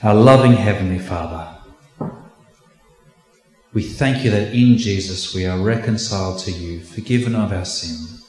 [0.00, 1.58] Our loving Heavenly Father,
[3.72, 8.20] we thank you that in Jesus we are reconciled to you, forgiven of our sin,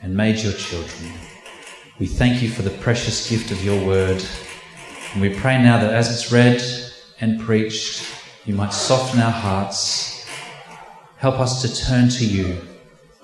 [0.00, 1.12] and made your children.
[1.98, 4.24] We thank you for the precious gift of your word,
[5.12, 6.62] and we pray now that as it's read
[7.20, 8.10] and preached,
[8.46, 10.26] you might soften our hearts,
[11.18, 12.58] help us to turn to you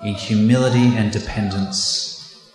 [0.03, 2.53] in humility and dependence.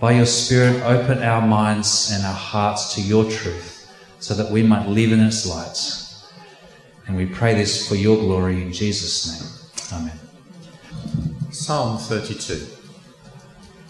[0.00, 3.71] By your Spirit, open our minds and our hearts to your truth
[4.22, 5.78] so that we might live in its light.
[7.08, 10.00] And we pray this for your glory in Jesus' name.
[10.00, 10.18] Amen.
[11.50, 12.64] Psalm 32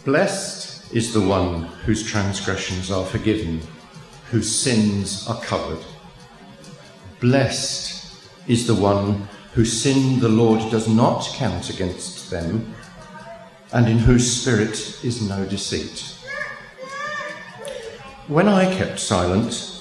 [0.07, 3.61] Blessed is the one whose transgressions are forgiven,
[4.31, 5.85] whose sins are covered.
[7.21, 8.17] Blessed
[8.49, 12.75] is the one whose sin the Lord does not count against them,
[13.71, 16.01] and in whose spirit is no deceit.
[18.29, 19.72] When I kept silent,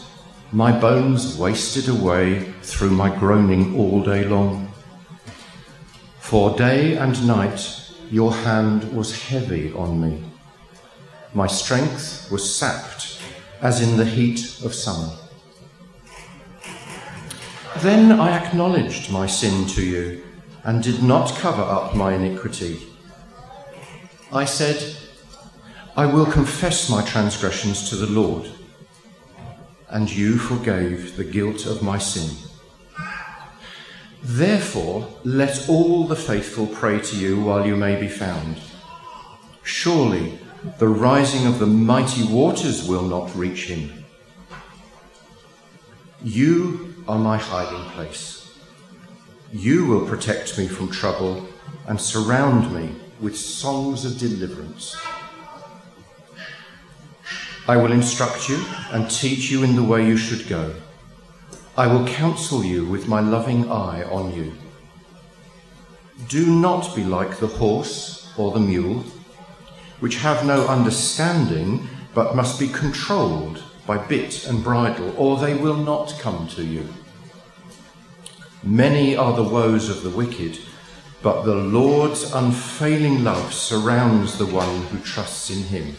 [0.53, 4.70] my bones wasted away through my groaning all day long.
[6.20, 10.21] For day and night your hand was heavy on me.
[11.34, 13.21] My strength was sapped
[13.61, 15.13] as in the heat of summer.
[17.77, 20.21] Then I acknowledged my sin to you
[20.65, 22.87] and did not cover up my iniquity.
[24.33, 24.98] I said,
[25.95, 28.51] I will confess my transgressions to the Lord
[29.91, 32.35] and you forgave the guilt of my sin.
[34.23, 38.57] Therefore, let all the faithful pray to you while you may be found.
[39.63, 40.39] Surely
[40.79, 44.05] the rising of the mighty waters will not reach him.
[46.23, 48.57] You are my hiding place.
[49.51, 51.48] You will protect me from trouble
[51.87, 54.95] and surround me with songs of deliverance.
[57.67, 60.73] I will instruct you and teach you in the way you should go.
[61.77, 64.53] I will counsel you with my loving eye on you.
[66.28, 69.03] Do not be like the horse or the mule,
[69.99, 75.78] which have no understanding but must be controlled by bit and bridle, or they will
[75.78, 76.88] not come to you.
[78.63, 80.59] Many are the woes of the wicked,
[81.22, 85.95] but the Lord's unfailing love surrounds the one who trusts in him.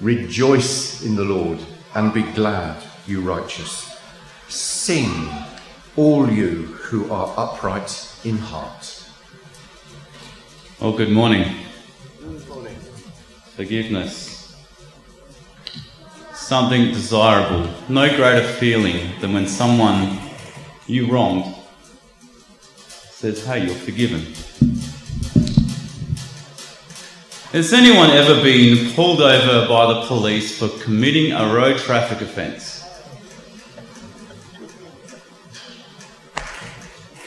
[0.00, 1.58] Rejoice in the Lord
[1.94, 3.98] and be glad, you righteous.
[4.48, 5.28] Sing,
[5.96, 9.04] all you who are upright in heart.
[10.80, 11.52] Oh, good morning.
[12.20, 12.76] Good morning.
[13.56, 14.56] Forgiveness.
[16.32, 17.68] Something desirable.
[17.88, 20.18] No greater feeling than when someone
[20.86, 21.54] you wronged
[23.10, 24.24] says, Hey, you're forgiven.
[27.52, 32.84] Has anyone ever been pulled over by the police for committing a road traffic offence?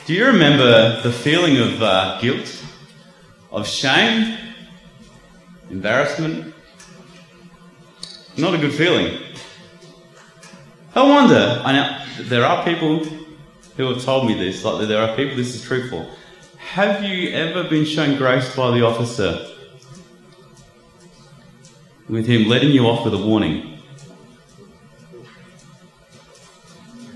[0.05, 2.63] Do you remember the feeling of uh, guilt,
[3.51, 4.37] of shame,
[5.71, 6.53] embarrassment?
[8.37, 9.23] Not a good feeling.
[10.93, 13.05] I wonder, I know there are people
[13.75, 16.07] who have told me this, like there are people this is true for.
[16.59, 19.47] Have you ever been shown grace by the officer
[22.11, 23.79] with him letting you off with a warning.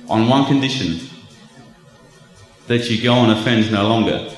[0.08, 1.10] On one condition
[2.68, 4.32] that you go and offend no longer.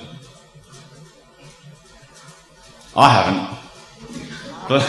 [2.95, 3.57] I haven't.
[4.68, 4.81] But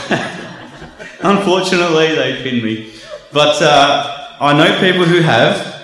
[1.22, 2.94] unfortunately, they pinned me.
[3.30, 5.76] But uh, I know people who have.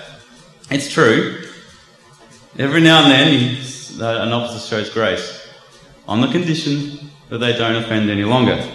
[0.71, 1.43] It's true.
[2.57, 5.47] Every now and then, an officer shows grace
[6.07, 8.67] on the condition that they don't offend any longer.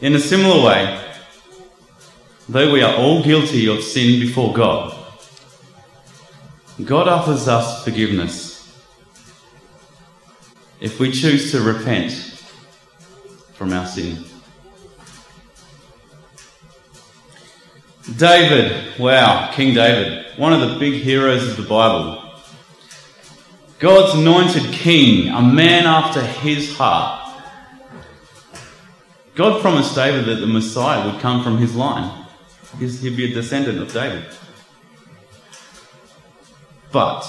[0.00, 1.12] In a similar way,
[2.48, 4.96] though we are all guilty of sin before God,
[6.82, 8.80] God offers us forgiveness
[10.80, 12.12] if we choose to repent
[13.52, 14.24] from our sin.
[18.16, 22.24] David, wow, King David, one of the big heroes of the Bible.
[23.78, 27.19] God's anointed king, a man after his heart.
[29.40, 32.26] God promised David that the Messiah would come from his line.
[32.78, 34.26] He'd be a descendant of David.
[36.92, 37.24] But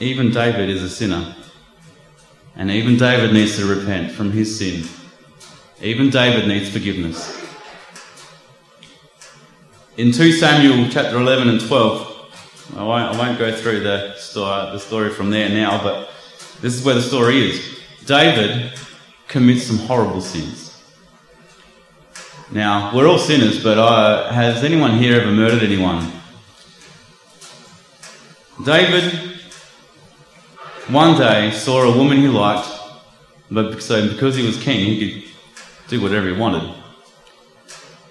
[0.00, 1.36] even David is a sinner.
[2.56, 4.84] And even David needs to repent from his sin.
[5.80, 7.40] Even David needs forgiveness.
[9.96, 15.50] In 2 Samuel chapter 11 and 12, I won't, go through the story from there
[15.50, 16.10] now, but
[16.60, 17.78] this is where the story is.
[18.06, 18.72] David
[19.32, 20.78] commits some horrible sins.
[22.50, 26.06] Now, we're all sinners, but uh, has anyone here ever murdered anyone?
[28.62, 29.04] David
[30.88, 32.68] one day saw a woman he liked,
[33.50, 35.30] but so because he was king, he could
[35.88, 36.74] do whatever he wanted.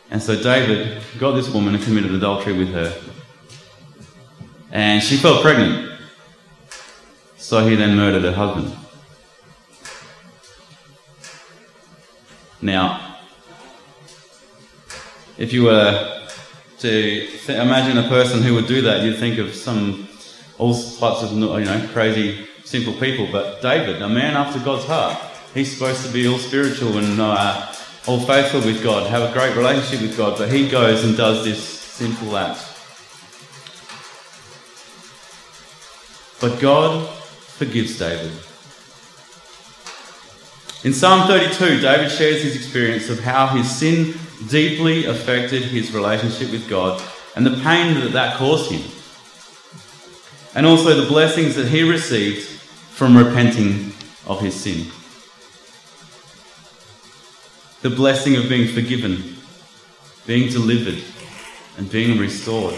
[0.09, 2.99] And so David got this woman and committed adultery with her.
[4.71, 5.99] And she fell pregnant.
[7.37, 8.75] So he then murdered her husband.
[12.61, 13.17] Now,
[15.37, 16.27] if you were
[16.79, 20.07] to imagine a person who would do that, you'd think of some
[20.57, 23.27] all types of you know crazy simple people.
[23.31, 25.17] But David, a man after God's heart,
[25.53, 27.73] he's supposed to be all spiritual and uh,
[28.07, 30.37] all faithful with God, have a great relationship with God.
[30.37, 32.59] But he goes and does this simple act.
[36.39, 38.31] But God forgives David.
[40.83, 44.15] In Psalm 32, David shares his experience of how his sin
[44.47, 46.99] deeply affected his relationship with God
[47.35, 48.81] and the pain that that caused him.
[50.55, 53.93] And also the blessings that he received from repenting
[54.25, 54.87] of his sin.
[57.83, 59.37] The blessing of being forgiven,
[60.25, 61.03] being delivered,
[61.77, 62.75] and being restored.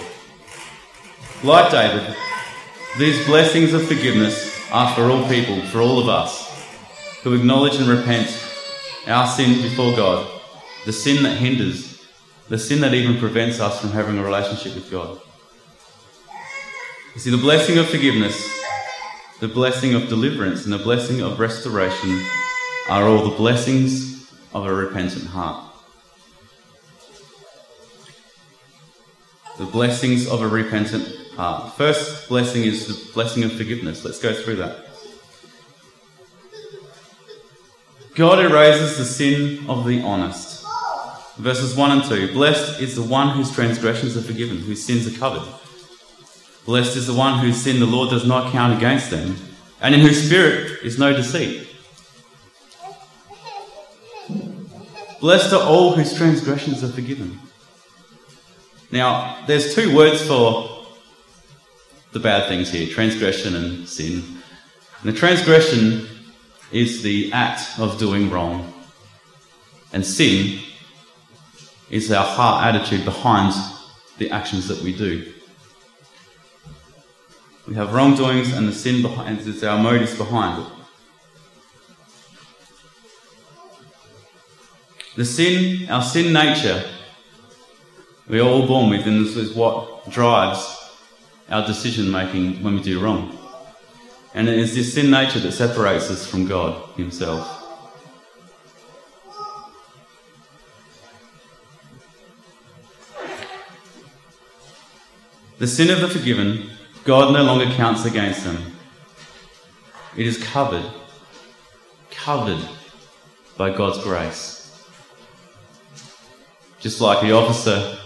[1.41, 2.15] Like David,
[2.99, 6.42] these blessings of forgiveness are for all people, for all of us,
[7.23, 8.27] who acknowledge and repent
[9.07, 10.29] our sin before God,
[10.85, 12.05] the sin that hinders,
[12.49, 15.19] the sin that even prevents us from having a relationship with God.
[17.15, 18.49] You see, the blessing of forgiveness,
[19.39, 22.25] the blessing of deliverance, and the blessing of restoration
[22.89, 25.71] are all the blessings of a repentant heart.
[29.57, 31.73] The blessings of a repentant heart.
[31.73, 34.03] First blessing is the blessing of forgiveness.
[34.03, 34.82] Let's go through that.
[38.15, 40.63] God erases the sin of the honest.
[41.37, 45.17] Verses 1 and 2 Blessed is the one whose transgressions are forgiven, whose sins are
[45.17, 45.51] covered.
[46.65, 49.35] Blessed is the one whose sin the Lord does not count against them,
[49.81, 51.67] and in whose spirit is no deceit.
[55.19, 57.39] Blessed are all whose transgressions are forgiven.
[58.91, 60.85] Now, there's two words for
[62.11, 64.23] the bad things here transgression and sin.
[65.01, 66.07] And the transgression
[66.73, 68.73] is the act of doing wrong,
[69.93, 70.59] and sin
[71.89, 73.53] is our heart attitude behind
[74.17, 75.31] the actions that we do.
[77.67, 80.69] We have wrongdoings, and the sin behind is our motives behind it.
[85.15, 86.83] The sin, our sin nature,
[88.27, 90.75] we are all born with, and this is what drives
[91.49, 93.37] our decision making when we do wrong.
[94.33, 97.63] And it is this sin nature that separates us from God Himself.
[105.59, 106.71] The sin of the forgiven,
[107.03, 108.57] God no longer counts against them.
[110.17, 110.85] It is covered,
[112.11, 112.59] covered
[113.55, 114.83] by God's grace.
[116.79, 117.97] Just like the officer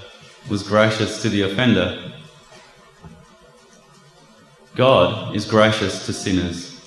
[0.49, 2.13] was gracious to the offender,
[4.77, 6.79] God is gracious to sinners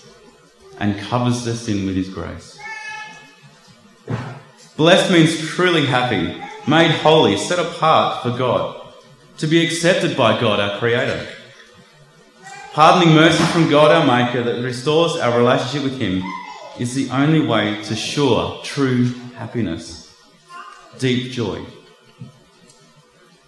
[0.78, 2.56] and covers their sin with his grace.
[4.76, 6.40] Blessed means truly happy,
[6.70, 8.94] made holy, set apart for God,
[9.38, 11.26] to be accepted by God, our Creator.
[12.72, 16.22] Pardoning mercy from God, our Maker, that restores our relationship with Him,
[16.78, 20.16] is the only way to sure, true happiness,
[21.00, 21.60] deep joy.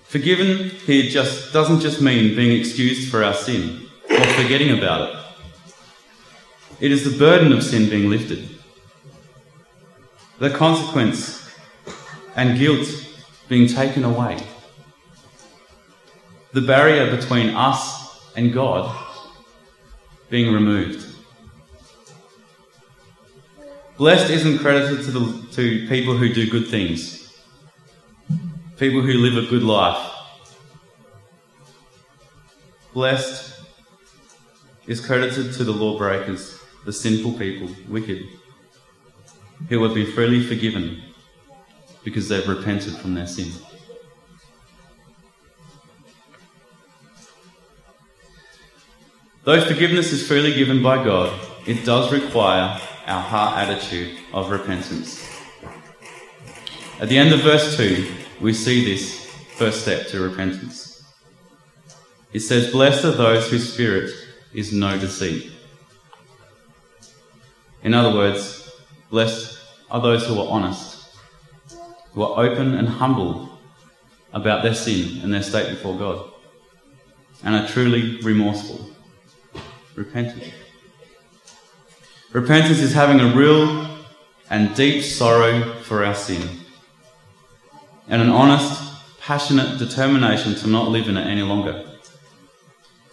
[0.02, 3.81] Forgiven here just doesn't just mean being excused for our sin
[4.22, 5.16] or forgetting about it.
[6.80, 8.48] It is the burden of sin being lifted.
[10.38, 11.50] The consequence
[12.36, 12.86] and guilt
[13.48, 14.38] being taken away.
[16.52, 18.94] The barrier between us and God
[20.30, 21.04] being removed.
[23.96, 27.36] Blessed isn't credited to, the, to people who do good things,
[28.76, 30.10] people who live a good life.
[32.92, 33.51] Blessed
[34.86, 38.26] is credited to the lawbreakers, the sinful people, wicked,
[39.68, 41.02] who have been freely forgiven
[42.04, 43.52] because they've repented from their sin.
[49.44, 55.28] Though forgiveness is freely given by God, it does require our heart attitude of repentance.
[57.00, 58.06] At the end of verse 2,
[58.40, 61.02] we see this first step to repentance.
[62.32, 64.12] It says, Blessed are those whose spirit
[64.54, 65.50] is no deceit.
[67.82, 68.70] In other words,
[69.10, 69.58] blessed
[69.90, 71.16] are those who are honest,
[72.12, 73.58] who are open and humble
[74.32, 76.30] about their sin and their state before God,
[77.44, 78.90] and are truly remorseful,
[79.94, 80.52] repentant.
[82.32, 83.86] Repentance is having a real
[84.48, 86.60] and deep sorrow for our sin,
[88.08, 91.91] and an honest, passionate determination to not live in it any longer.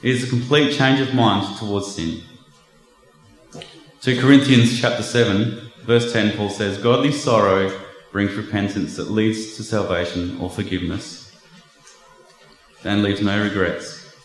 [0.02, 2.24] It is a complete change of mind towards sin.
[4.02, 7.78] 2 Corinthians chapter 7, verse 10, Paul says, Godly sorrow
[8.14, 11.36] brings repentance that leads to salvation or forgiveness
[12.86, 14.16] and leaves no regrets.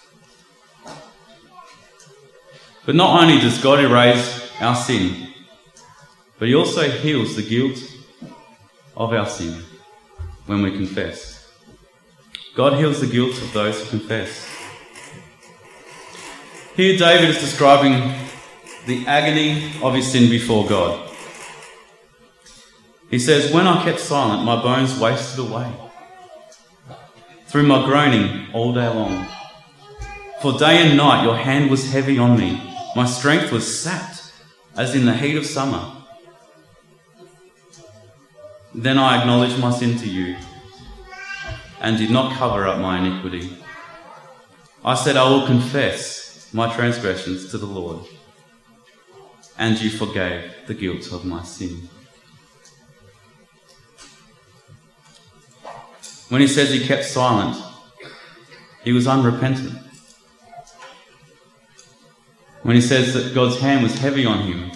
[2.86, 5.28] But not only does God erase our sin,
[6.38, 7.82] but He also heals the guilt
[8.96, 9.64] of our sin
[10.46, 11.50] when we confess.
[12.54, 14.53] God heals the guilt of those who confess.
[16.76, 18.12] Here, David is describing
[18.86, 21.08] the agony of his sin before God.
[23.08, 25.72] He says, When I kept silent, my bones wasted away
[27.46, 29.24] through my groaning all day long.
[30.42, 32.60] For day and night your hand was heavy on me.
[32.96, 34.32] My strength was sapped
[34.76, 35.92] as in the heat of summer.
[38.74, 40.34] Then I acknowledged my sin to you
[41.80, 43.56] and did not cover up my iniquity.
[44.84, 46.23] I said, I will confess
[46.54, 48.06] my transgressions to the Lord,
[49.58, 51.88] and you forgave the guilt of my sin.
[56.28, 57.60] When he says he kept silent,
[58.84, 59.76] he was unrepentant.
[62.62, 64.70] When he says that God's hand was heavy on him,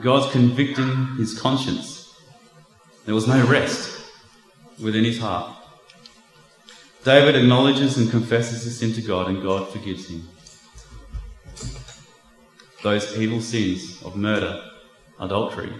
[0.00, 2.14] God's convicting his conscience,
[3.06, 4.08] there was no rest
[4.80, 5.52] within his heart.
[7.02, 10.28] David acknowledges and confesses his sin to God, and God forgives him.
[12.82, 14.62] Those evil sins of murder,
[15.18, 15.72] adultery,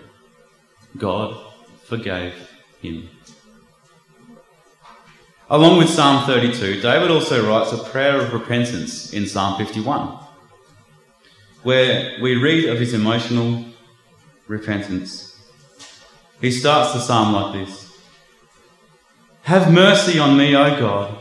[0.98, 1.36] God
[1.84, 2.34] forgave
[2.82, 3.08] him.
[5.48, 10.16] Along with Psalm 32, David also writes a prayer of repentance in Psalm 51,
[11.62, 13.64] where we read of his emotional
[14.46, 15.40] repentance.
[16.40, 17.92] He starts the psalm like this
[19.42, 21.18] Have mercy on me, O God,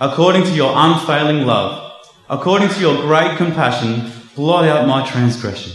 [0.00, 1.85] according to your unfailing love,
[2.28, 5.72] according to your great compassion, blot out my transgression.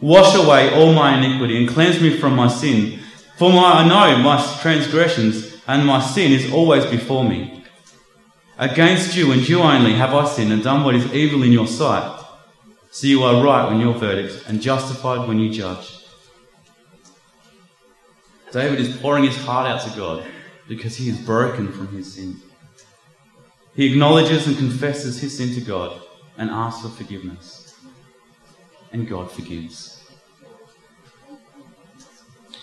[0.00, 3.00] Wash away all my iniquity and cleanse me from my sin.
[3.38, 7.64] For my, I know my transgressions and my sin is always before me.
[8.58, 11.66] Against you and you only have I sinned and done what is evil in your
[11.66, 12.24] sight.
[12.90, 15.98] So you are right when your verdict and justified when you judge.
[18.52, 20.26] David is pouring his heart out to God
[20.68, 22.40] because he is broken from his sin.
[23.76, 26.00] He acknowledges and confesses his sin to God
[26.38, 27.78] and asks for forgiveness.
[28.90, 30.02] And God forgives.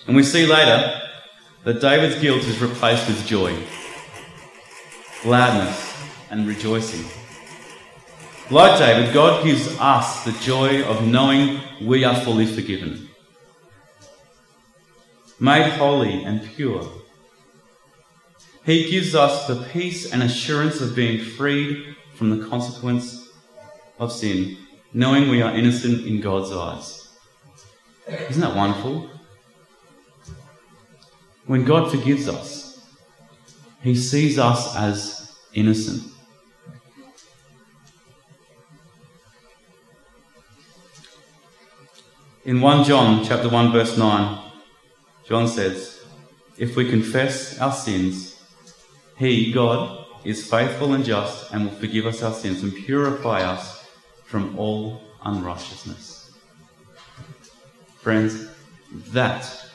[0.08, 1.01] And we see later
[1.65, 3.55] that David's guilt is replaced with joy,
[5.22, 5.93] gladness,
[6.32, 7.05] and rejoicing.
[8.50, 13.08] Like David, God gives us the joy of knowing we are fully forgiven,
[15.39, 17.02] made holy and pure.
[18.65, 23.29] He gives us the peace and assurance of being freed from the consequence
[24.00, 24.58] of sin,
[24.93, 27.10] knowing we are innocent in God's eyes.
[28.08, 29.10] Isn't that wonderful?
[31.46, 32.88] When God forgives us,
[33.82, 36.03] He sees us as innocent.
[42.46, 44.39] In 1 John chapter 1 verse 9,
[45.25, 46.03] John says,
[46.58, 48.32] If we confess our sins,
[49.17, 53.86] he, God, is faithful and just and will forgive us our sins and purify us
[54.25, 56.32] from all unrighteousness.
[58.00, 58.48] Friends,
[59.12, 59.65] that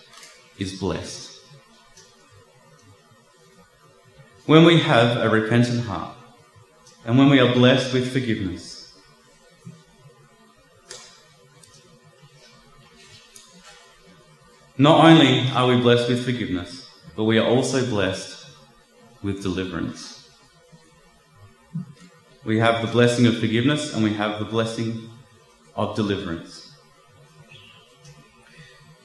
[0.59, 1.41] is blessed.
[4.47, 6.17] When we have a repentant heart
[7.05, 8.79] and when we are blessed with forgiveness,
[14.81, 18.38] Not only are we blessed with forgiveness, but we are also blessed
[19.23, 20.29] with deliverance.
[22.45, 25.11] We have the blessing of forgiveness and we have the blessing
[25.75, 26.73] of deliverance.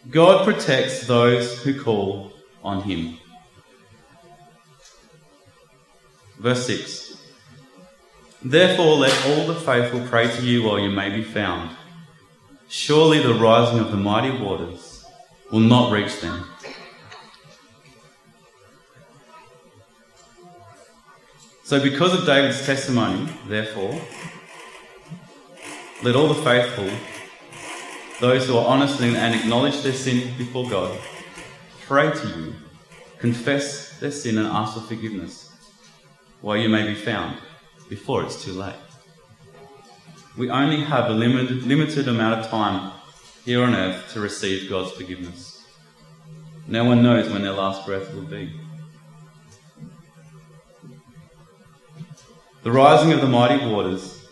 [0.10, 3.18] God protects those who call on Him.
[6.38, 7.18] Verse 6
[8.46, 11.76] Therefore, let all the faithful pray to you while you may be found.
[12.68, 15.06] Surely the rising of the mighty waters
[15.52, 16.46] will not reach them.
[21.66, 24.00] So, because of David's testimony, therefore,
[26.04, 26.90] let all the faithful
[28.20, 30.98] those who are honest and acknowledge their sin before God,
[31.88, 32.56] pray to you,
[33.18, 35.54] confess their sin and ask for forgiveness,
[36.42, 37.38] while you may be found
[37.90, 38.76] before it's too late.
[40.38, 42.92] We only have a limited, limited amount of time
[43.46, 45.66] here on earth to receive God's forgiveness.
[46.68, 48.52] No one knows when their last breath will be.
[52.64, 54.26] The rising of the mighty waters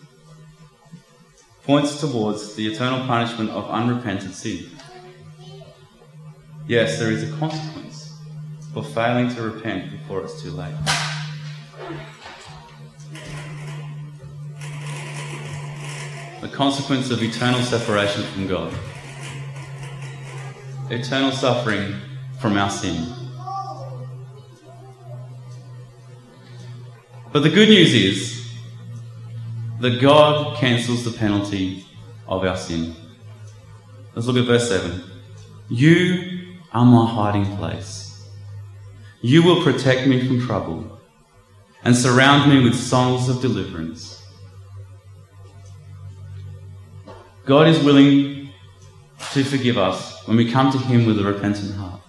[1.65, 4.69] points towards the eternal punishment of unrepentant sin.
[6.65, 8.17] Yes, there is a consequence
[8.73, 10.73] for failing to repent before it's too late.
[16.39, 18.73] The consequence of eternal separation from God,
[20.89, 21.95] eternal suffering
[22.39, 23.20] from our sin.
[27.31, 28.51] But the good news is
[29.79, 31.85] that God cancels the penalty
[32.27, 32.93] of our sin.
[34.13, 35.01] Let's look at verse 7.
[35.69, 38.27] You are my hiding place.
[39.21, 40.99] You will protect me from trouble
[41.85, 44.21] and surround me with songs of deliverance.
[47.45, 48.49] God is willing
[49.31, 52.01] to forgive us when we come to Him with a repentant heart.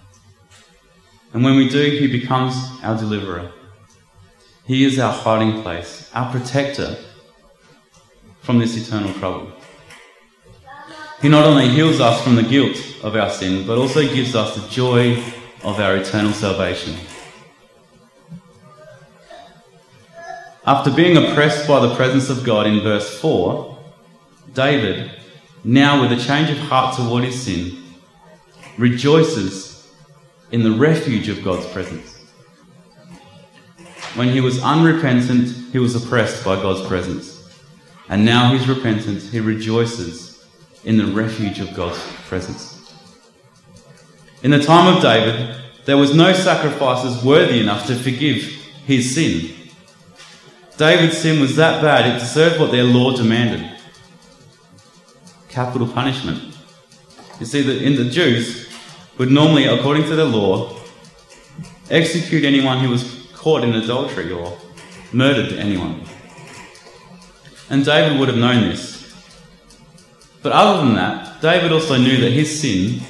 [1.32, 3.52] And when we do, He becomes our deliverer.
[4.64, 6.96] He is our hiding place, our protector
[8.42, 9.52] from this eternal trouble.
[11.20, 14.54] He not only heals us from the guilt of our sin, but also gives us
[14.54, 15.22] the joy
[15.62, 16.96] of our eternal salvation.
[20.64, 23.78] After being oppressed by the presence of God in verse 4,
[24.54, 25.10] David,
[25.64, 27.82] now with a change of heart toward his sin,
[28.78, 29.92] rejoices
[30.52, 32.11] in the refuge of God's presence.
[34.14, 37.42] When he was unrepentant, he was oppressed by God's presence.
[38.08, 40.44] And now he's repentant, he rejoices
[40.84, 42.94] in the refuge of God's presence.
[44.42, 48.42] In the time of David, there was no sacrifices worthy enough to forgive
[48.84, 49.54] his sin.
[50.76, 53.72] David's sin was that bad, it deserved what their law demanded
[55.48, 56.56] capital punishment.
[57.38, 58.68] You see, that in the Jews
[59.18, 60.76] would normally, according to the law,
[61.90, 64.56] execute anyone who was caught in adultery or
[65.12, 66.00] murdered anyone.
[67.68, 69.12] And David would have known this.
[70.42, 73.00] But other than that, David also knew that his sin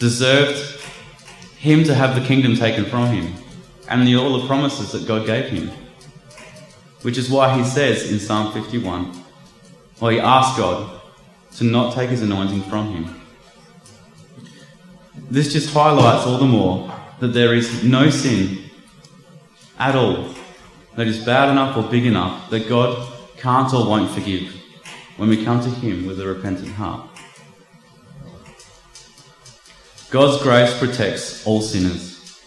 [0.00, 0.80] deserved
[1.58, 3.34] him to have the kingdom taken from him
[3.88, 5.70] and the, all the promises that God gave him.
[7.02, 9.12] Which is why he says in Psalm 51,
[10.00, 11.00] well, he asked God
[11.54, 13.20] to not take his anointing from him.
[15.30, 18.67] This just highlights all the more that there is no sin
[19.78, 20.34] at all
[20.96, 24.52] that is bad enough or big enough that God can't or won't forgive
[25.16, 27.08] when we come to Him with a repentant heart.
[30.10, 32.40] God's grace protects all sinners,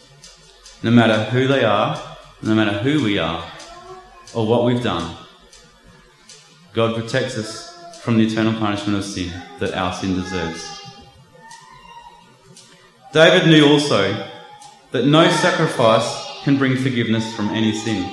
[0.82, 2.02] no matter who they are,
[2.42, 3.46] no matter who we are,
[4.34, 5.16] or what we've done.
[6.74, 10.82] God protects us from the eternal punishment of sin that our sin deserves.
[13.14, 14.28] David knew also
[14.92, 18.10] that no sacrifice can bring forgiveness from any sin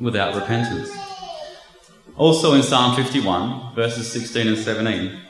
[0.00, 0.90] without repentance.
[2.16, 5.20] Also in Psalm 51, verses 16 and 17,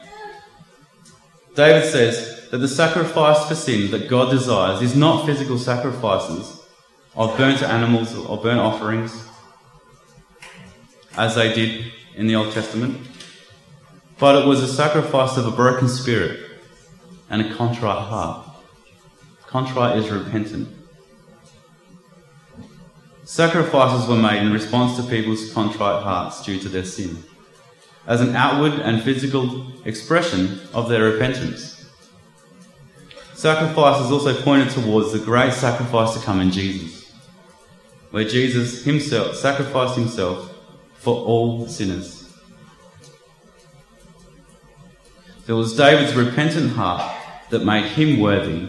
[1.55, 6.61] David says that the sacrifice for sin that God desires is not physical sacrifices
[7.15, 9.27] of burnt animals or burnt offerings,
[11.17, 13.01] as they did in the Old Testament,
[14.19, 16.41] but it was a sacrifice of a broken spirit
[17.31, 18.49] and a contrite heart.
[19.47, 20.69] Contrite is repentant.
[23.25, 27.25] Sacrifices were made in response to people's contrite hearts due to their sin,
[28.07, 31.91] as an outward and physical expression of their repentance.
[33.33, 37.13] Sacrifices also pointed towards the great sacrifice to come in Jesus,
[38.11, 40.55] where Jesus himself sacrificed himself
[40.95, 42.31] for all sinners.
[45.47, 47.11] It was David's repentant heart
[47.49, 48.69] that made him worthy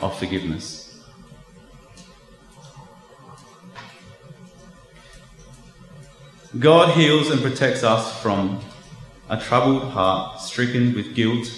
[0.00, 0.81] of forgiveness.
[6.58, 8.60] God heals and protects us from
[9.30, 11.48] a troubled heart stricken with guilt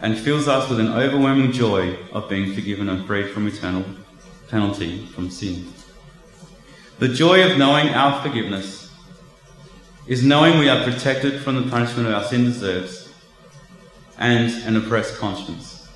[0.00, 3.84] and fills us with an overwhelming joy of being forgiven and freed from eternal
[4.48, 5.70] penalty from sin.
[7.00, 8.90] The joy of knowing our forgiveness
[10.06, 13.12] is knowing we are protected from the punishment our sin deserves
[14.18, 15.86] and an oppressed conscience.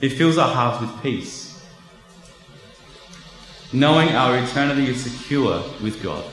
[0.00, 1.64] It fills our hearts with peace,
[3.72, 6.24] knowing our eternity is secure with God.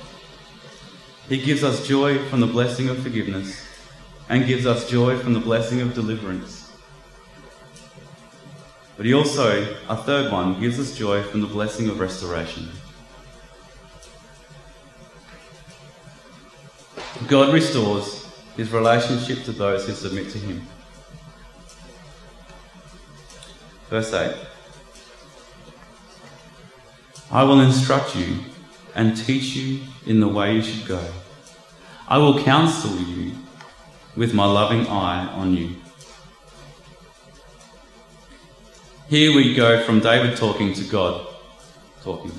[1.30, 3.64] He gives us joy from the blessing of forgiveness
[4.30, 6.72] and gives us joy from the blessing of deliverance.
[8.98, 12.70] But he also, a third one, gives us joy from the blessing of restoration.
[17.28, 20.68] God restores his relationship to those who submit to him.
[23.90, 24.36] Verse 8
[27.32, 28.40] I will instruct you
[28.96, 31.04] and teach you in the way you should go.
[32.08, 33.34] I will counsel you
[34.16, 35.76] with my loving eye on you.
[39.10, 41.28] Here we go from David talking to God
[42.04, 42.32] talking.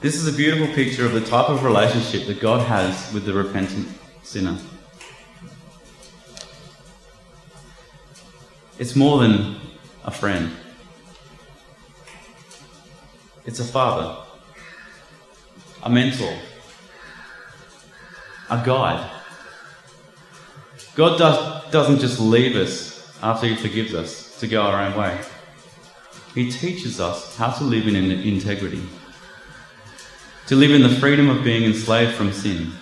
[0.00, 3.32] This is a beautiful picture of the type of relationship that God has with the
[3.32, 3.88] repentant
[4.22, 4.58] sinner.
[8.78, 9.56] It's more than
[10.04, 10.50] a friend.
[13.44, 14.21] It's a father,
[15.82, 16.36] a mentor,
[18.50, 19.10] a guide.
[20.94, 25.18] God does, doesn't just leave us after He forgives us to go our own way.
[26.34, 28.82] He teaches us how to live in integrity
[30.46, 32.72] to live in the freedom of being enslaved from sin.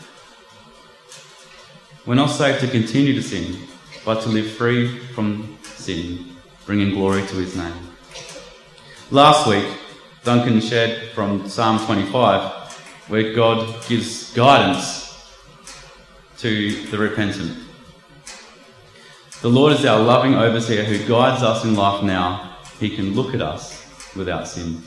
[2.06, 3.58] We're not saved to continue to sin,
[4.04, 6.34] but to live free from sin,
[6.64, 7.74] bringing glory to his name.
[9.10, 9.66] Last week,
[10.24, 12.59] Duncan shared from Psalm 25,
[13.10, 15.34] where God gives guidance
[16.38, 17.58] to the repentant.
[19.42, 22.56] The Lord is our loving overseer who guides us in life now.
[22.78, 24.82] He can look at us without sin.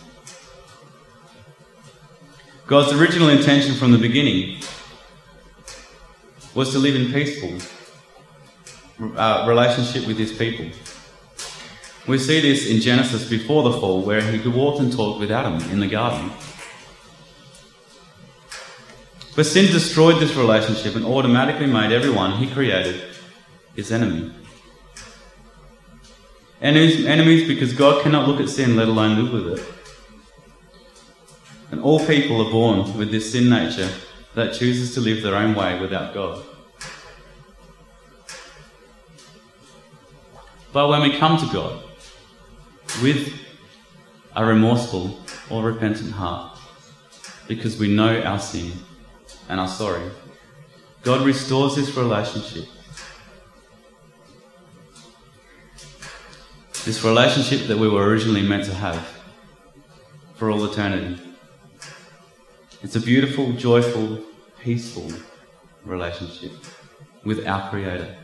[2.66, 4.62] God's original intention from the beginning
[6.56, 7.58] was to live in peaceful
[9.18, 10.68] uh, relationship with his people.
[12.08, 15.56] We see this in Genesis before the fall, where he walked and talked with Adam
[15.72, 16.32] in the garden.
[19.36, 23.02] But sin destroyed this relationship and automatically made everyone he created
[23.76, 24.32] his enemy.
[26.62, 29.66] Enemies, enemies because God cannot look at sin, let alone live with it.
[31.72, 33.90] And all people are born with this sin nature
[34.36, 36.46] that chooses to live their own way without God.
[40.72, 41.84] But when we come to God
[43.02, 43.34] with
[44.36, 45.20] a remorseful
[45.50, 46.58] or repentant heart,
[47.48, 48.72] because we know our sin
[49.50, 50.10] and are sorry,
[51.04, 52.66] God restores this relationship.
[56.86, 59.22] This relationship that we were originally meant to have
[60.36, 61.22] for all eternity.
[62.82, 64.20] It's a beautiful, joyful,
[64.60, 65.10] peaceful
[65.86, 66.52] relationship
[67.24, 68.18] with our Creator.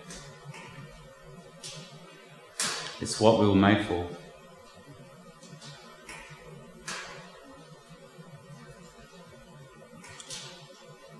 [2.99, 4.05] It's what we were made for.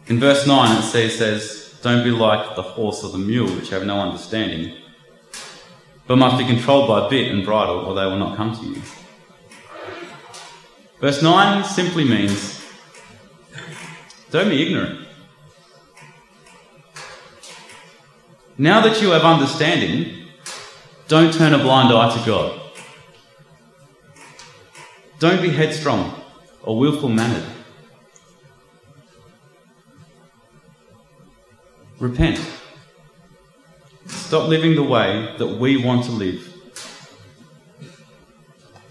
[0.10, 3.86] In verse 9 it says, Don't be like the horse or the mule, which have
[3.86, 4.76] no understanding,
[6.08, 8.82] but must be controlled by bit and bridle, or they will not come to you.
[11.00, 12.65] Verse 9 simply means
[14.32, 15.08] don't be ignorant.
[18.58, 20.28] Now that you have understanding,
[21.08, 22.60] don't turn a blind eye to God.
[25.19, 26.19] Don't be headstrong
[26.63, 27.59] or willful mannered.
[32.00, 32.40] Repent.
[34.06, 36.54] Stop living the way that we want to live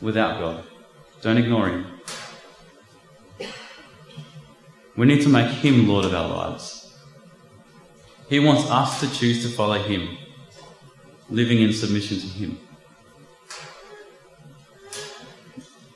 [0.01, 0.65] without God.
[1.23, 1.87] Don't ignore Him.
[4.97, 6.93] We need to make Him Lord of our lives.
[8.29, 10.19] He wants us to choose to follow Him,
[11.31, 12.59] living in submission to Him.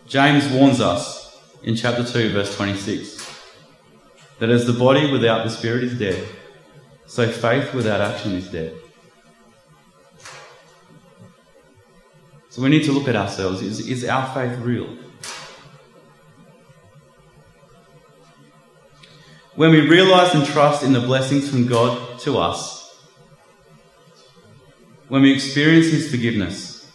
[0.06, 3.28] James warns us in chapter 2, verse 26,
[4.38, 6.26] that as the body without the spirit is dead,
[7.12, 8.74] so faith without action is dead.
[12.48, 13.60] So we need to look at ourselves.
[13.60, 14.96] Is, is our faith real?
[19.54, 22.98] when we realize and trust in the blessings from God to us,
[25.08, 26.90] when we experience His forgiveness,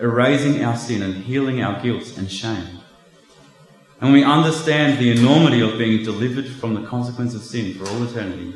[0.00, 2.80] erasing our sin and healing our guilt and shame,
[4.00, 8.02] and we understand the enormity of being delivered from the consequence of sin for all
[8.04, 8.54] eternity,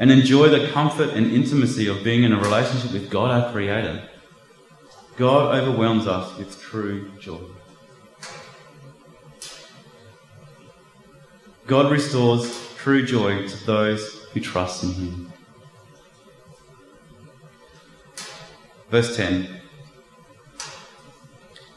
[0.00, 4.08] and enjoy the comfort and intimacy of being in a relationship with God our Creator,
[5.18, 7.38] God overwhelms us with true joy.
[11.66, 15.32] God restores true joy to those who trust in Him.
[18.90, 19.60] Verse 10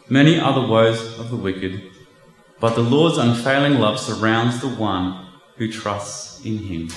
[0.07, 1.91] Many are the woes of the wicked,
[2.61, 6.87] but the Lord's unfailing love surrounds the one who trusts in Him.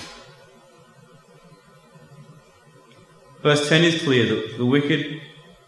[3.46, 5.20] Verse 10 is clear that the wicked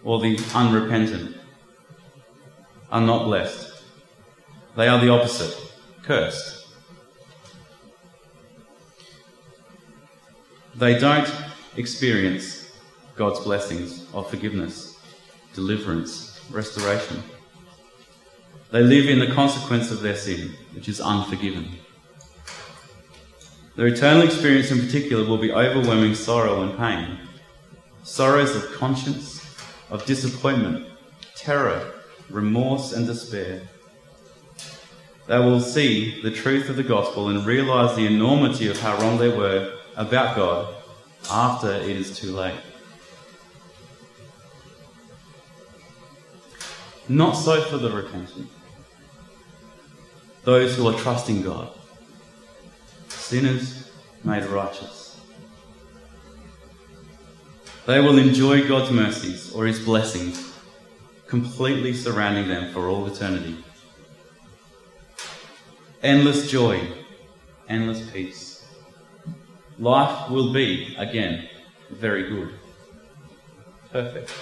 [0.02, 1.36] or the unrepentant
[2.90, 3.84] are not blessed.
[4.74, 5.56] They are the opposite,
[6.02, 6.66] cursed.
[10.74, 11.32] They don't
[11.76, 12.76] experience
[13.14, 14.98] God's blessings of forgiveness,
[15.54, 17.22] deliverance, restoration.
[18.72, 21.78] They live in the consequence of their sin, which is unforgiven.
[23.76, 27.27] Their eternal experience in particular will be overwhelming sorrow and pain.
[28.02, 29.44] Sorrows of conscience,
[29.90, 30.86] of disappointment,
[31.34, 31.92] terror,
[32.30, 33.62] remorse, and despair.
[35.26, 39.18] They will see the truth of the gospel and realize the enormity of how wrong
[39.18, 40.74] they were about God
[41.30, 42.58] after it is too late.
[47.10, 48.50] Not so for the repentant,
[50.44, 51.70] those who are trusting God,
[53.08, 53.90] sinners
[54.24, 55.07] made righteous.
[57.88, 60.52] They will enjoy God's mercies or His blessings,
[61.26, 63.56] completely surrounding them for all eternity.
[66.02, 66.86] Endless joy,
[67.66, 68.68] endless peace.
[69.78, 71.48] Life will be, again,
[71.90, 72.50] very good.
[73.90, 74.34] Perfect.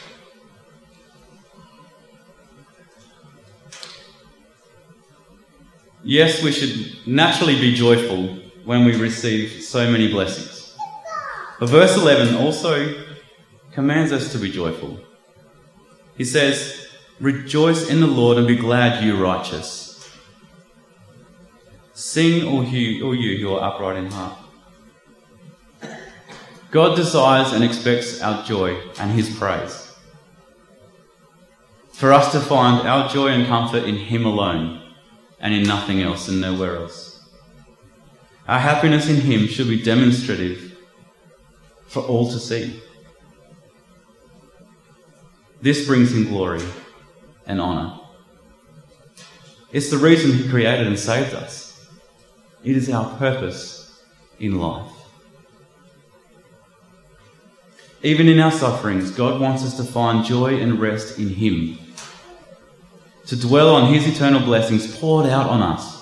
[6.02, 8.26] Yes, we should naturally be joyful
[8.64, 10.76] when we receive so many blessings.
[11.60, 13.05] But verse 11 also
[13.76, 14.98] commands us to be joyful.
[16.16, 16.88] He says,
[17.20, 20.10] Rejoice in the Lord and be glad, you righteous.
[21.92, 24.38] Sing, all you, who are upright in heart.
[26.70, 29.94] God desires and expects our joy and His praise.
[31.92, 34.94] For us to find our joy and comfort in Him alone
[35.38, 37.28] and in nothing else and nowhere else.
[38.48, 40.78] Our happiness in Him should be demonstrative
[41.88, 42.80] for all to see.
[45.60, 46.62] This brings Him glory
[47.46, 48.00] and honour.
[49.72, 51.88] It's the reason He created and saved us.
[52.64, 54.02] It is our purpose
[54.38, 54.92] in life.
[58.02, 61.78] Even in our sufferings, God wants us to find joy and rest in Him,
[63.26, 65.96] to dwell on His eternal blessings poured out on us.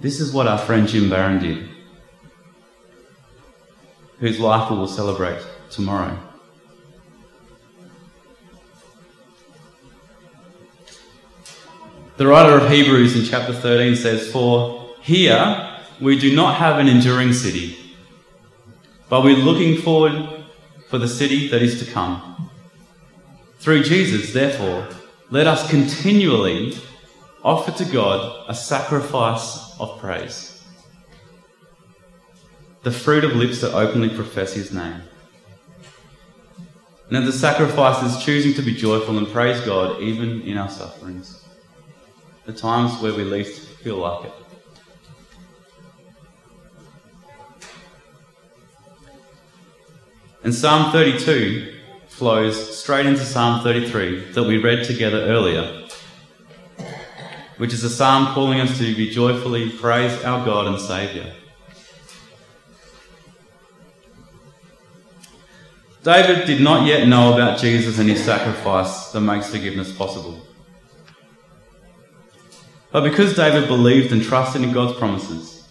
[0.00, 1.68] This is what our friend Jim Barron did,
[4.22, 6.16] whose life we will celebrate tomorrow.
[12.18, 16.86] The writer of Hebrews in chapter 13 says, For here we do not have an
[16.86, 17.76] enduring city,
[19.08, 20.44] but we're looking forward
[20.88, 22.48] for the city that is to come.
[23.58, 24.86] Through Jesus, therefore,
[25.30, 26.76] let us continually
[27.42, 30.51] offer to God a sacrifice of praise,
[32.82, 35.02] the fruit of lips that openly profess His name.
[37.10, 41.42] And the sacrifice is choosing to be joyful and praise God even in our sufferings
[42.44, 44.32] the times where we least feel like it.
[50.44, 55.86] And Psalm 32 flows straight into Psalm 33 that we read together earlier,
[57.58, 61.26] which is a psalm calling us to be joyfully praise our God and Saviour.
[66.02, 70.44] David did not yet know about Jesus and his sacrifice that makes forgiveness possible.
[72.90, 75.68] But because David believed and trusted in God's promises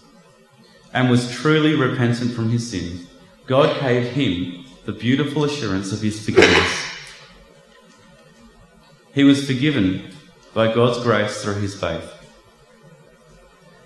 [0.94, 3.08] and was truly repentant from his sins,
[3.46, 6.86] God gave him the beautiful assurance of his forgiveness.
[9.14, 10.14] He was forgiven
[10.54, 12.10] by God's grace through his faith.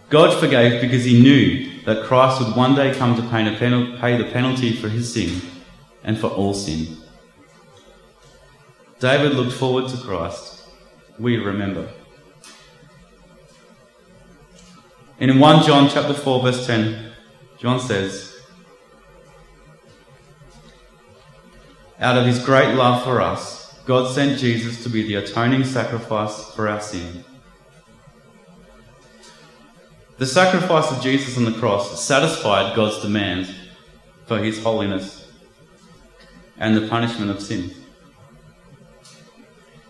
[0.09, 4.73] God forgave because he knew that Christ would one day come to pay, the penalty
[4.73, 5.41] for his sin
[6.05, 6.97] and for all sin.
[8.99, 10.63] David looked forward to Christ.
[11.19, 11.89] We remember.
[15.19, 17.11] And in 1 John chapter 4 verse 10,
[17.57, 18.33] John says,
[21.99, 26.51] Out of his great love for us, God sent Jesus to be the atoning sacrifice
[26.51, 27.23] for our sin.
[30.17, 33.53] The sacrifice of Jesus on the cross satisfied God's demand
[34.27, 35.24] for his holiness
[36.57, 37.71] and the punishment of sin.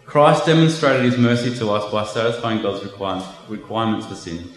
[0.05, 2.83] Christ demonstrated his mercy to us by satisfying God's
[3.49, 4.49] requirements for sin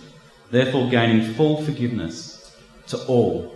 [0.50, 3.54] therefore gaining full forgiveness to all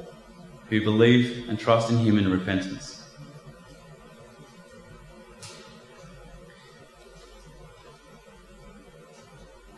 [0.68, 2.98] who believe and trust in him in repentance.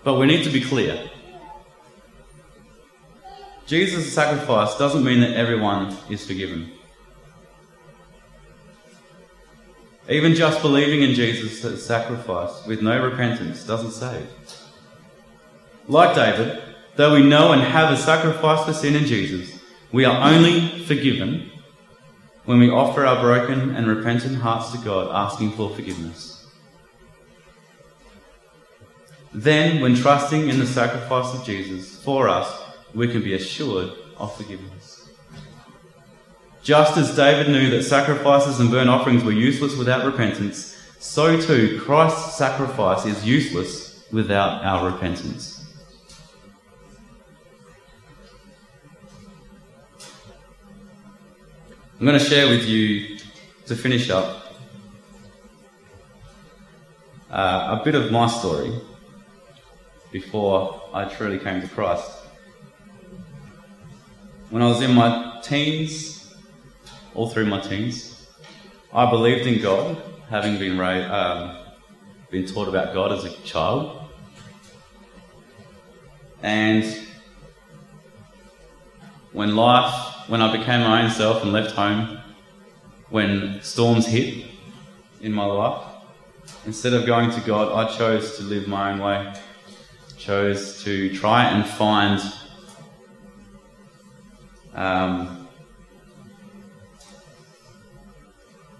[0.02, 1.10] But we need to be clear.
[3.66, 6.70] Jesus' sacrifice doesn't mean that everyone is forgiven.
[10.09, 14.29] Even just believing in Jesus' sacrifice with no repentance doesn't save.
[15.88, 16.62] Like David,
[16.97, 19.59] though we know and have a sacrifice for sin in Jesus,
[19.93, 21.51] we are only forgiven
[22.45, 26.47] when we offer our broken and repentant hearts to God, asking for forgiveness.
[29.33, 32.62] Then, when trusting in the sacrifice of Jesus for us,
[32.95, 34.93] we can be assured of forgiveness.
[36.64, 41.79] Just as David knew that sacrifices and burnt offerings were useless without repentance, so too
[41.85, 45.62] Christ's sacrifice is useless without our repentance.
[52.00, 53.18] I'm going to share with you,
[53.66, 54.55] to finish up,
[57.31, 58.72] uh, a bit of my story
[60.12, 62.11] before I truly came to Christ.
[64.48, 66.13] When I was in my teens,
[67.14, 68.27] all through my teens,
[68.92, 71.57] I believed in God, having been raised, um,
[72.31, 74.09] been taught about God as a child,
[76.42, 76.85] and
[79.33, 82.18] when life when I became my own self and left home,
[83.11, 84.46] when storms hit
[85.20, 85.85] in my life,
[86.64, 89.35] instead of going to God, I chose to live my own way.
[90.16, 92.20] Chose to try and find
[94.74, 95.43] um,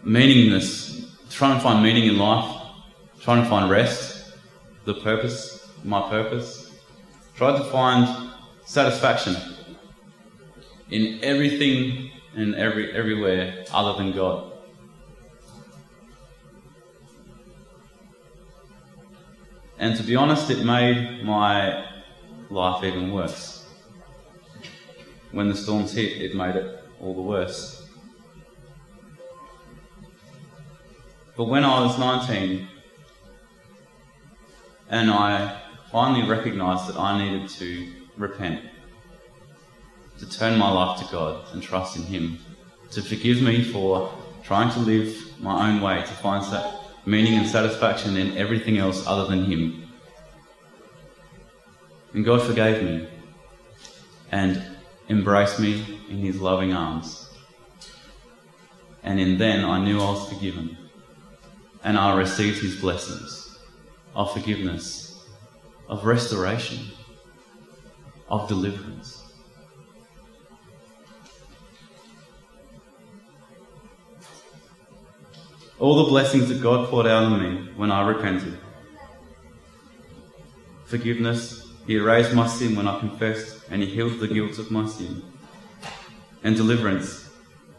[0.05, 2.61] meaningless, trying to find meaning in life,
[3.21, 4.35] trying to find rest,
[4.85, 6.73] the purpose, my purpose.
[7.37, 8.31] Tried to find
[8.65, 9.37] satisfaction
[10.91, 14.53] in everything and every everywhere other than God.
[19.79, 21.87] And to be honest, it made my
[22.51, 23.67] life even worse.
[25.33, 27.84] When the storms hit, it made it all the worse.
[31.37, 32.69] But when I was 19
[34.89, 38.63] and I finally recognized that I needed to repent
[40.19, 42.39] to turn my life to God and trust in Him,
[42.93, 44.13] to forgive me for
[44.45, 46.45] trying to live my own way, to find
[47.05, 49.93] meaning and satisfaction in everything else other than Him.
[52.13, 53.09] And God forgave me
[54.31, 54.63] and
[55.09, 57.29] embraced me in His loving arms.
[59.03, 60.79] And in then I knew I was forgiven,
[61.85, 63.59] and I received His blessings
[64.17, 65.25] of forgiveness,
[65.89, 66.81] of restoration,
[68.29, 69.21] of deliverance.
[75.81, 78.57] all the blessings that God poured out on me when I repented.
[80.87, 84.87] Forgiveness, He erased my sin when I confessed, and He healed the guilt of my
[84.87, 85.23] sin.
[86.43, 87.29] And deliverance,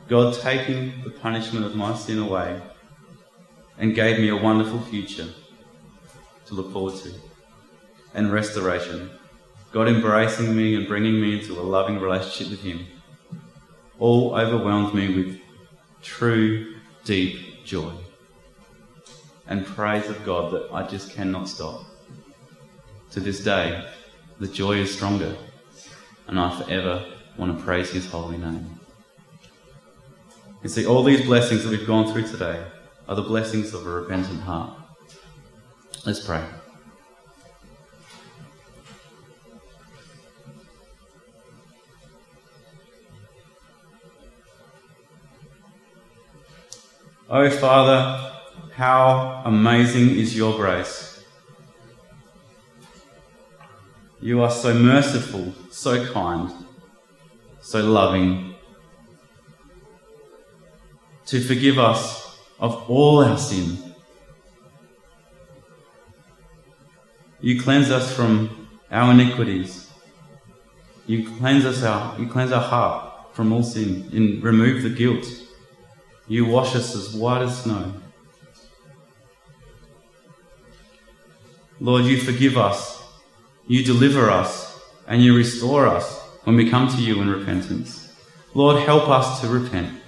[0.07, 2.61] God taking the punishment of my sin away
[3.77, 5.27] and gave me a wonderful future
[6.47, 7.11] to look forward to.
[8.13, 9.09] And restoration,
[9.71, 12.85] God embracing me and bringing me into a loving relationship with Him,
[13.99, 15.39] all overwhelmed me with
[16.01, 17.91] true, deep joy
[19.47, 21.85] and praise of God that I just cannot stop.
[23.11, 23.87] To this day,
[24.39, 25.35] the joy is stronger,
[26.27, 27.05] and I forever
[27.37, 28.79] want to praise His holy name.
[30.63, 32.65] You see, all these blessings that we've gone through today
[33.07, 34.77] are the blessings of a repentant heart.
[36.05, 36.43] Let's pray.
[47.29, 48.31] Oh, Father,
[48.73, 51.23] how amazing is your grace.
[54.21, 56.51] You are so merciful, so kind,
[57.61, 58.55] so loving,
[61.25, 62.24] to forgive us
[62.59, 63.77] of all our sin.
[67.41, 69.89] You cleanse us from our iniquities.
[71.05, 75.25] You cleanse us our, you cleanse our heart from all sin and remove the guilt.
[76.27, 77.93] You wash us as white as snow.
[81.79, 83.03] Lord, you forgive us,
[83.67, 88.13] you deliver us, and you restore us when we come to you in repentance.
[88.53, 89.99] Lord, help us to repent.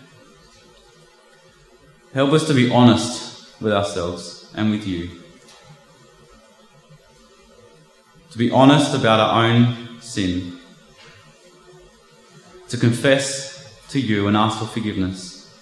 [2.18, 5.07] Help us to be honest with ourselves and with you.
[8.32, 10.57] To be honest about our own sin.
[12.70, 15.55] To confess to you and ask for forgiveness.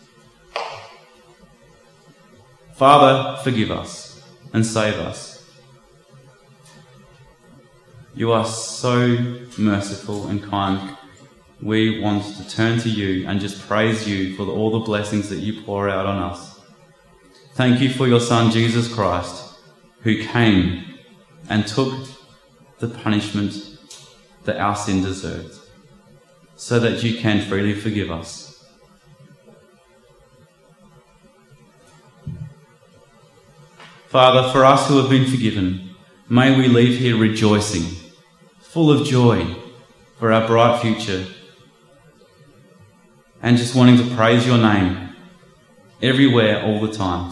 [2.75, 5.45] Father, forgive us and save us.
[8.15, 9.17] You are so
[9.57, 10.95] merciful and kind
[11.61, 15.39] we want to turn to you and just praise you for all the blessings that
[15.39, 16.59] you pour out on us.
[17.53, 19.57] Thank you for your Son, Jesus Christ,
[20.01, 20.99] who came
[21.49, 21.93] and took
[22.79, 23.53] the punishment
[24.43, 25.55] that our sin deserved,
[26.55, 28.63] so that you can freely forgive us.
[34.07, 35.95] Father, for us who have been forgiven,
[36.29, 37.95] may we leave here rejoicing,
[38.59, 39.55] full of joy
[40.19, 41.25] for our bright future,
[43.45, 45.15] and just wanting to praise your name
[46.01, 47.31] everywhere, all the time.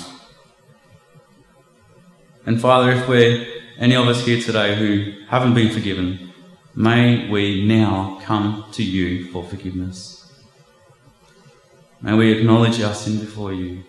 [2.45, 3.47] And Father, if we're
[3.79, 6.31] any of us here today who haven't been forgiven,
[6.75, 10.31] may we now come to you for forgiveness.
[11.99, 13.83] May we acknowledge our sin before you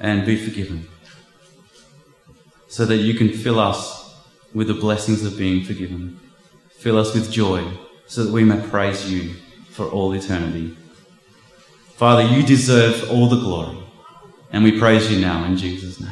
[0.00, 0.88] and be forgiven
[2.68, 4.16] so that you can fill us
[4.54, 6.18] with the blessings of being forgiven.
[6.70, 7.70] Fill us with joy
[8.06, 9.34] so that we may praise you
[9.76, 10.74] for all eternity.
[11.96, 13.76] Father, you deserve all the glory,
[14.50, 16.10] and we praise you now in Jesus' name.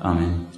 [0.00, 0.48] Amen.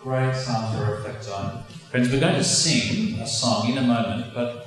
[0.00, 1.62] Great psalm to reflect on.
[1.92, 4.66] Friends, we're going to sing a song in a moment, but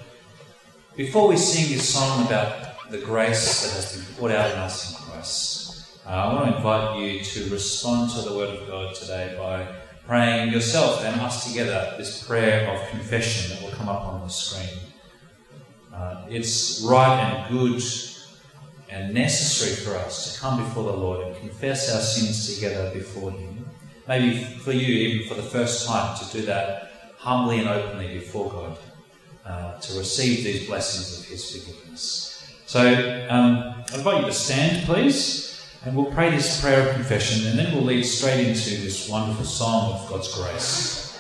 [0.96, 4.92] before we sing this song about the grace that has been poured out on us
[4.92, 5.71] in Christ,
[6.06, 9.68] uh, I want to invite you to respond to the Word of God today by
[10.08, 14.28] praying yourself and us together this prayer of confession that will come up on the
[14.28, 14.80] screen.
[15.94, 17.84] Uh, it's right and good
[18.90, 23.32] and necessary for us to come before the Lord and confess our sins together before
[23.32, 23.66] Him.
[24.08, 28.50] Maybe for you, even for the first time, to do that humbly and openly before
[28.50, 28.78] God,
[29.46, 32.44] uh, to receive these blessings of His forgiveness.
[32.66, 35.51] So um, I invite you to stand, please.
[35.84, 39.46] And we'll pray this prayer of confession, and then we'll lead straight into this wonderful
[39.46, 41.20] song of God's grace.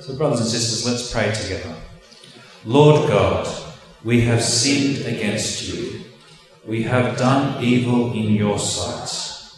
[0.00, 1.74] So, brothers and sisters, let's pray together.
[2.66, 3.48] Lord God,
[4.04, 6.04] we have sinned against you.
[6.66, 9.54] We have done evil in your sight.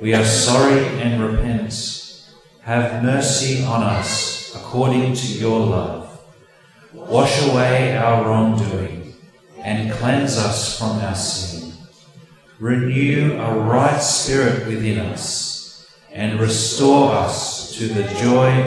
[0.00, 2.28] We are sorry and repent.
[2.60, 6.20] Have mercy on us according to your love.
[6.92, 9.01] Wash away our wrongdoing
[9.62, 11.72] and cleanse us from our sin.
[12.58, 18.52] Renew a right spirit within us and restore us to the joy